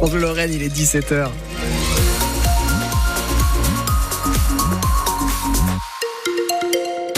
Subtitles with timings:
[0.00, 1.28] Bonjour Lorraine, il est 17h.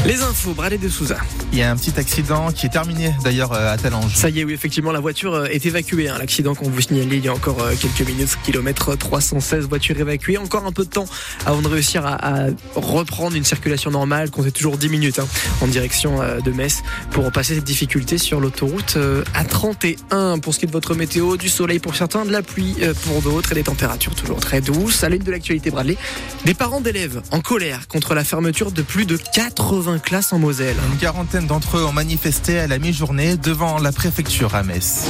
[0.06, 1.18] Les infos, Bradley de Souza.
[1.52, 4.14] Il y a un petit accident qui est terminé d'ailleurs euh, à Talange.
[4.14, 6.08] Ça y est, oui, effectivement, la voiture euh, est évacuée.
[6.08, 6.16] Hein.
[6.18, 10.38] L'accident qu'on vous signalait il y a encore euh, quelques minutes, kilomètre 316, voiture évacuée.
[10.38, 11.04] Encore un peu de temps
[11.44, 12.46] avant de réussir à, à
[12.76, 15.26] reprendre une circulation normale, comptez toujours 10 minutes hein,
[15.60, 18.96] en direction de Metz pour passer cette difficulté sur l'autoroute
[19.34, 20.40] A31.
[20.40, 23.20] Pour ce qui est de votre météo, du soleil pour certains, de la pluie pour
[23.20, 25.04] d'autres et des températures toujours très douces.
[25.04, 25.96] À l'une de l'actualité, Bradley,
[26.46, 30.76] des parents d'élèves en colère contre la fermeture de plus de 80 classe en Moselle.
[30.92, 35.06] Une quarantaine d'entre eux ont manifesté à la mi-journée devant la préfecture à Metz.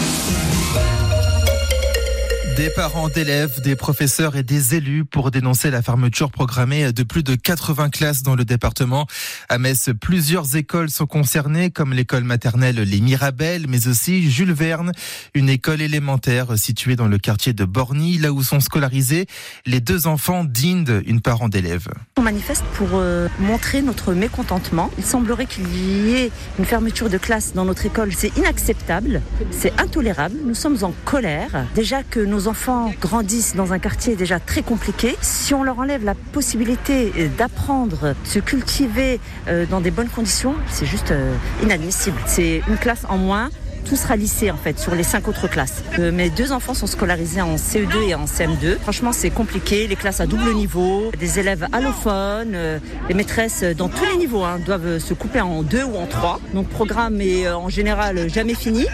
[2.57, 7.23] Des parents d'élèves, des professeurs et des élus pour dénoncer la fermeture programmée de plus
[7.23, 9.07] de 80 classes dans le département.
[9.49, 14.93] À Metz, plusieurs écoles sont concernées, comme l'école maternelle Les Mirabelles, mais aussi Jules Verne,
[15.35, 19.27] une école élémentaire située dans le quartier de Borny, là où sont scolarisés
[19.65, 21.89] les deux enfants d'Inde, une parent d'élèves.
[22.19, 24.91] On manifeste pour euh, montrer notre mécontentement.
[24.99, 28.13] Il semblerait qu'il y ait une fermeture de classe dans notre école.
[28.13, 30.37] C'est inacceptable, c'est intolérable.
[30.45, 31.67] Nous sommes en colère.
[31.75, 35.17] Déjà que nos enfants grandissent dans un quartier déjà très compliqué.
[35.21, 40.85] Si on leur enlève la possibilité d'apprendre, se cultiver euh, dans des bonnes conditions, c'est
[40.85, 42.17] juste euh, inadmissible.
[42.27, 43.51] C'est une classe en moins
[43.89, 45.83] tout sera lissé en fait sur les cinq autres classes.
[45.99, 48.79] Euh, mes deux enfants sont scolarisés en CE2 et en CM2.
[48.79, 49.87] Franchement, c'est compliqué.
[49.87, 52.79] Les classes à double niveau, des élèves allophones, euh,
[53.09, 56.41] les maîtresses dans tous les niveaux hein, doivent se couper en deux ou en trois.
[56.53, 58.87] Donc, programme est en général jamais fini,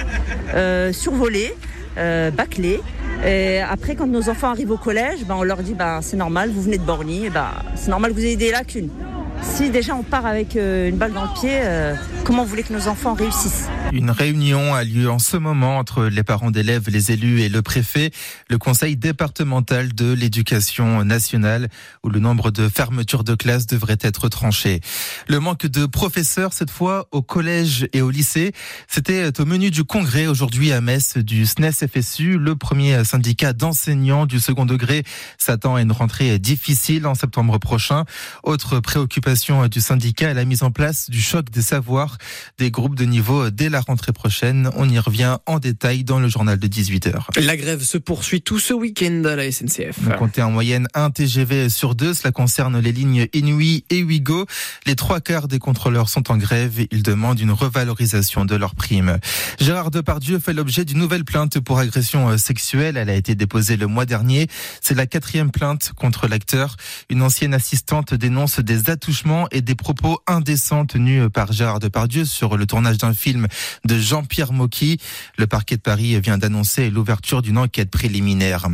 [0.92, 1.54] survolé,
[1.96, 2.80] bâclé.
[3.26, 6.50] Et après, quand nos enfants arrivent au collège, ben, on leur dit ben, c'est normal,
[6.50, 8.88] vous venez de Borny, ben, c'est normal que vous ayez des lacunes.
[9.42, 12.62] Si déjà on part avec euh, une balle dans le pied, euh, comment vous voulez
[12.62, 13.68] que nos enfants réussissent?
[13.92, 17.62] Une réunion a lieu en ce moment entre les parents d'élèves, les élus et le
[17.62, 18.10] préfet,
[18.50, 21.68] le conseil départemental de l'éducation nationale,
[22.02, 24.80] où le nombre de fermetures de classes devrait être tranché.
[25.28, 28.52] Le manque de professeurs, cette fois au collège et au lycée,
[28.88, 34.40] c'était au menu du congrès aujourd'hui à Metz du SNES-FSU, le premier syndicat d'enseignants du
[34.40, 35.04] second degré
[35.38, 38.04] s'attend à une rentrée difficile en septembre prochain.
[38.42, 42.18] Autre préoccupation du syndicat est la mise en place du choc des savoirs
[42.58, 44.70] des groupes de niveau dès la rentrée prochaine.
[44.76, 47.40] On y revient en détail dans le journal de 18h.
[47.40, 49.98] La grève se poursuit tout ce week-end à la SNCF.
[50.08, 52.14] On comptait en moyenne un TGV sur deux.
[52.14, 54.46] Cela concerne les lignes Inouï et Ouigo.
[54.86, 58.74] Les trois quarts des contrôleurs sont en grève et ils demandent une revalorisation de leurs
[58.74, 59.18] primes.
[59.60, 62.96] Gérard Depardieu fait l'objet d'une nouvelle plainte pour agression euh, sexuelle.
[62.96, 64.48] Elle a été déposée le mois dernier.
[64.80, 66.76] C'est la quatrième plainte contre l'acteur.
[67.10, 72.56] Une ancienne assistante dénonce des attouchements et des propos indécents tenus par Gérard Depardieu sur
[72.56, 73.46] le tournage d'un film
[73.84, 74.98] de Jean-Pierre Mocky.
[75.38, 78.66] Le parquet de Paris vient d'annoncer l'ouverture d'une enquête préliminaire.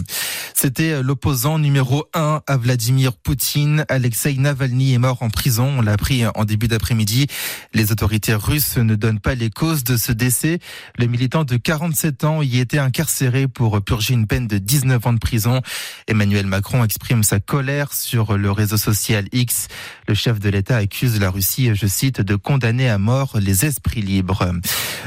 [0.54, 3.84] C'était l'opposant numéro un à Vladimir Poutine.
[3.88, 5.74] Alexei Navalny est mort en prison.
[5.78, 7.26] On l'a appris en début d'après-midi.
[7.74, 10.58] Les autorités russes ne donnent pas les causes de ce décès.
[10.98, 15.12] Le militant de 47 ans y était incarcéré pour purger une peine de 19 ans
[15.12, 15.60] de prison.
[16.06, 19.68] Emmanuel Macron exprime sa colère sur le réseau social X.
[20.08, 24.02] Le chef de l'État accuse la Russie, je cite, de condamner à mort les esprits
[24.02, 24.52] libres.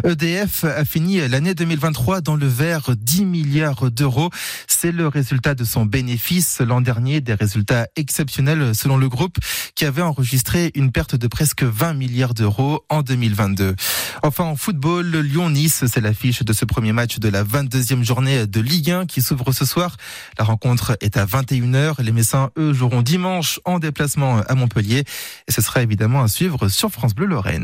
[0.04, 4.30] EDF a fini l'année 2023 dans le vert 10 milliards d'euros.
[4.68, 9.38] C'est le résultat de son bénéfice l'an dernier, des résultats exceptionnels selon le groupe
[9.76, 13.76] qui avait enregistré une perte de presque 20 milliards d'euros en 2022.
[14.24, 18.60] Enfin, en football, Lyon-Nice, c'est l'affiche de ce premier match de la 22e journée de
[18.60, 19.98] Ligue 1 qui s'ouvre ce soir.
[20.38, 22.02] La rencontre est à 21h.
[22.02, 25.04] Les Messins, eux, joueront dimanche en déplacement à Montpellier.
[25.48, 27.64] Et ce sera évidemment à suivre sur France Bleu Lorraine.